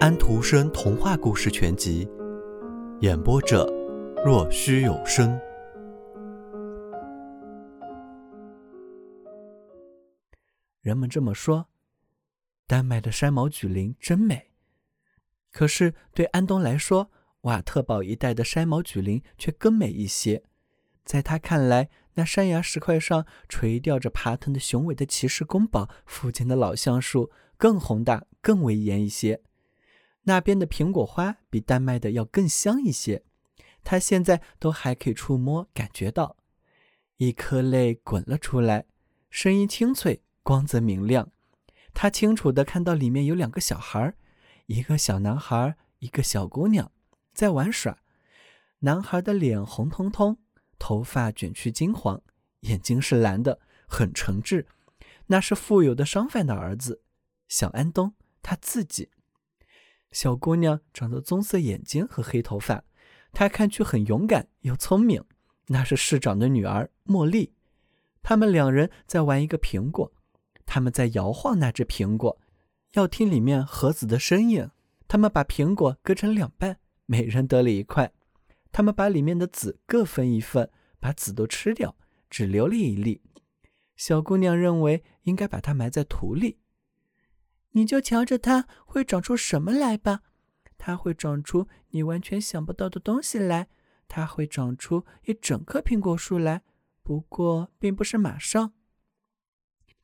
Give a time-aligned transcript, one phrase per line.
[0.00, 2.06] 安徒生童话故事全集，
[3.00, 3.64] 演播者：
[4.24, 5.38] 若虚有声。
[10.82, 11.68] 人们这么说，
[12.66, 14.50] 丹麦的山毛榉林真美。
[15.52, 17.10] 可是对安东来说，
[17.42, 20.42] 瓦特堡一带的山毛榉林却更美一些。
[21.04, 29.40] 在他看来，那山崖石块上垂吊着爬藤的雄伟的骑士宫堡附近的老橡树更宏大、更威严一些。
[30.24, 33.22] 那边的苹果花比丹麦的要更香一些，
[33.82, 36.36] 他现在都还可以触摸、感觉到。
[37.18, 38.86] 一颗泪滚了出来，
[39.30, 41.30] 声音清脆，光泽明亮。
[41.92, 44.14] 他清楚地看到里面有两个小孩，
[44.66, 46.90] 一个小男孩，一个小姑娘，
[47.32, 47.98] 在玩耍。
[48.80, 50.38] 男孩的脸红彤彤，
[50.78, 52.20] 头发卷曲金黄，
[52.60, 54.66] 眼睛是蓝的，很诚挚。
[55.26, 57.02] 那是富有的商贩的儿子，
[57.48, 59.10] 小安东，他自己。
[60.14, 62.84] 小姑娘长着棕色眼睛和黑头发，
[63.32, 65.22] 她看去很勇敢又聪明。
[65.66, 67.52] 那是市长的女儿茉莉。
[68.22, 70.12] 他们两人在玩一个苹果，
[70.64, 72.40] 他们在摇晃那只苹果，
[72.92, 74.70] 要听里面盒子的声音。
[75.08, 78.12] 他们把苹果割成两半，每人得了一块。
[78.70, 81.96] 他们把里面的籽各分一份，把籽都吃掉，
[82.30, 83.20] 只留了一粒。
[83.96, 86.58] 小姑娘认为应该把它埋在土里。
[87.76, 90.22] 你就瞧着它会长出什么来吧，
[90.78, 93.68] 它会长出你完全想不到的东西来，
[94.06, 96.62] 它会长出一整棵苹果树来。
[97.02, 98.72] 不过，并不是马上。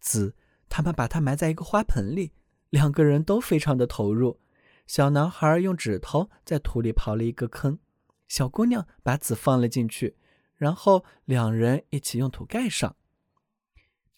[0.00, 0.34] 子，
[0.68, 2.32] 他们把它埋在一个花盆里，
[2.70, 4.40] 两个人都非常的投入。
[4.86, 7.78] 小男孩用指头在土里刨了一个坑，
[8.26, 10.16] 小姑娘把籽放了进去，
[10.56, 12.96] 然后两人一起用土盖上。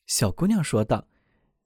[0.06, 1.06] 小姑娘说道。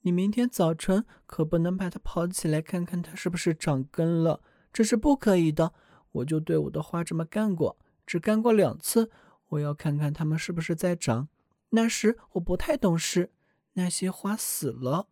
[0.07, 4.41] 你明天早晨可不能把它刨起来，看看它是不是长根了，
[4.73, 5.75] 这是不可以的。
[6.13, 7.77] 我就对我的花这么干过，
[8.07, 9.11] 只干过两次。
[9.49, 11.29] 我要看看它们是不是在长。
[11.71, 13.33] 那时我不太懂事，
[13.73, 15.09] 那些花死了。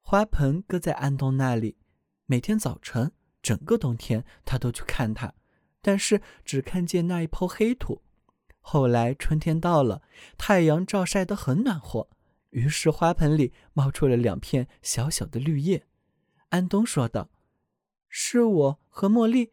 [0.00, 1.76] 花盆搁在安东那里，
[2.26, 5.32] 每天早晨，整个冬天他都去看它，
[5.80, 8.02] 但是只看见那一泡黑土。
[8.58, 10.02] 后来春天到了，
[10.36, 12.08] 太阳照晒得很暖和。
[12.52, 15.86] 于是花盆里冒出了两片小小的绿叶，
[16.50, 17.30] 安东说道
[18.08, 19.52] ：“是我和茉莉，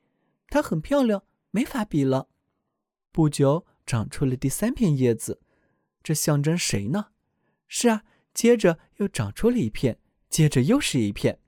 [0.49, 2.29] 她很漂亮，没法比了。”
[3.11, 5.41] 不久长出了第三片叶子，
[6.03, 7.07] 这象征谁呢？
[7.67, 9.99] 是啊，接着又长出了一片，
[10.29, 11.39] 接着又是一片，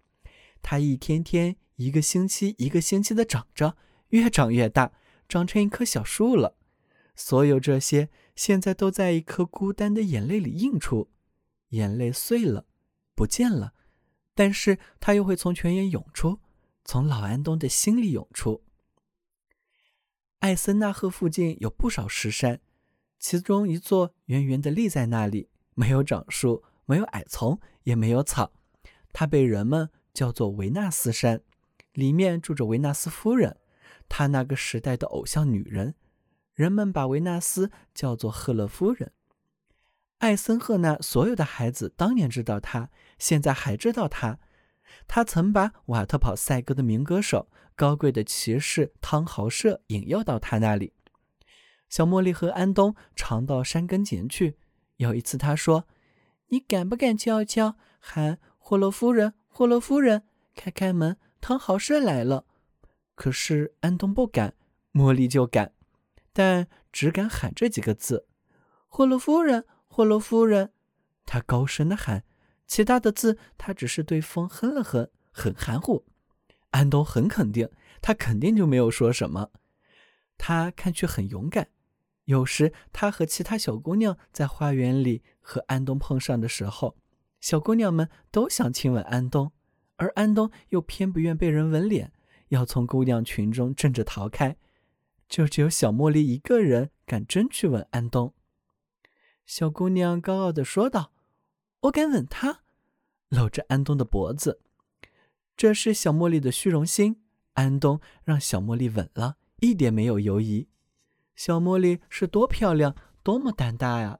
[0.62, 3.76] 它一天天、一个星期、一个星期的长着，
[4.10, 4.94] 越长越大，
[5.28, 6.58] 长成一棵小树了。
[7.14, 11.10] 所有这些现在都在一颗孤单的眼泪里映出。
[11.72, 12.66] 眼泪碎了，
[13.14, 13.74] 不见了，
[14.34, 16.40] 但是它又会从泉眼涌出，
[16.86, 18.64] 从老安东的心里涌出。
[20.40, 22.62] 艾森纳赫附近有不少石山，
[23.20, 28.52] 其中一座圆圆的立在那里，没有长树，没有矮丛，也没有草。
[29.14, 31.42] 它被人们叫做维纳斯山，
[31.94, 33.60] 里面住着维纳斯夫人，
[34.10, 35.96] 她那个时代的偶像女人。
[36.54, 39.14] 人们把维纳斯叫做赫勒夫人。
[40.22, 44.38] 艾森赫那所有的孩子当年知道他，现在还知道他。
[45.08, 50.94] 他曾把瓦特跑赛歌的名歌手、高贵的骑士汤豪舍引诱到他那里。
[51.90, 54.60] 小茉莉和安东常到山跟前去。
[54.98, 55.88] 有一次，他说
[56.50, 59.34] ：“你敢不敢悄悄喊霍洛夫人？
[59.48, 60.22] 霍洛夫人，
[60.54, 62.46] 开开门，汤豪舍来了。”
[63.16, 64.54] 可是安东不敢，
[64.94, 65.74] 茉莉就敢，
[66.32, 68.28] 但只敢喊这几个字
[68.88, 70.72] ：“霍洛夫人。”霍洛夫人，
[71.26, 72.24] 她高声的喊，
[72.66, 76.06] 其他的字她只是对风哼了哼，很含糊。
[76.70, 77.70] 安东很肯定，
[78.02, 79.52] 他肯定就没有说什么。
[80.38, 81.68] 他看去很勇敢。
[82.24, 86.96] 有时他和其他小姑娘在花园里和安东碰上的时候，
[87.42, 89.52] 小姑娘们都想亲吻安东，
[89.98, 92.14] 而安东又偏不愿被人吻脸，
[92.48, 94.56] 要从姑娘群中挣着逃开。
[95.28, 98.34] 就只有小茉莉一个人敢真去吻安东。
[99.54, 101.12] 小姑娘高傲地说道
[101.82, 102.62] ：“我敢吻他，
[103.28, 104.62] 搂着安东的脖子。
[105.58, 107.22] 这是小茉莉的虚荣心。
[107.56, 110.70] 安东让小茉莉吻了，一点没有犹疑。
[111.36, 114.20] 小茉莉是多漂亮，多么胆大呀！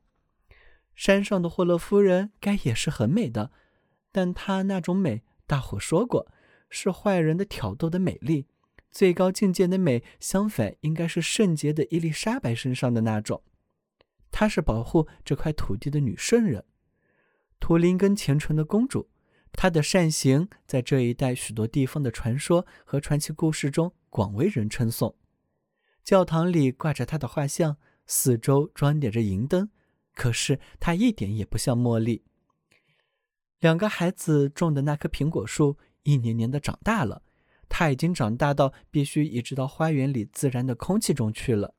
[0.96, 3.52] 山上的霍勒夫人该也是很美的，
[4.12, 6.28] 但她那种美，大伙说过
[6.70, 8.48] 是坏人的挑逗的美丽。
[8.92, 13.42] 最高境界的美，相反应该是圣洁的伊丽莎白身上的那种。”
[14.42, 16.66] 她是保护这块土地的女圣人，
[17.60, 19.08] 图林根虔诚的公主。
[19.52, 25.16] 她的善行在这一带许多地方的传说和传奇故事中广为人称颂。
[26.04, 27.78] 教堂里挂着她的画像，
[28.08, 29.70] 四周装点着银灯，
[30.16, 32.24] 可是她一点也不像茉莉。
[33.60, 37.22] 两个孩子种的那棵苹果树一年年的长大了，
[37.70, 41.76] 它已经长大到必须移植到花园里自然的空气中去了。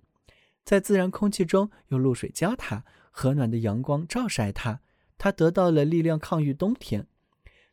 [0.65, 4.81] 在自然空气中，用露水浇它，和暖的阳光照晒它，
[5.19, 7.07] 它得到了力量抗御冬天。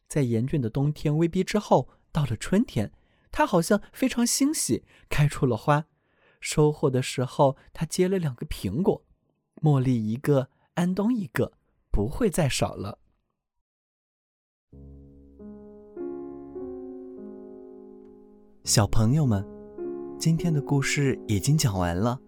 [0.07, 2.91] 在严峻的冬天威逼之后，到了春天，
[3.31, 5.85] 它好像非常欣喜，开出了花。
[6.39, 9.05] 收获的时候，它结了两个苹果，
[9.61, 11.53] 茉莉一个，安东一个，
[11.91, 12.97] 不会再少了。
[18.63, 19.45] 小朋友们，
[20.17, 22.19] 今天的故事已经讲完了，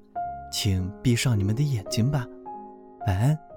[0.52, 2.28] 请闭上你们的眼睛吧，
[3.08, 3.51] 晚安。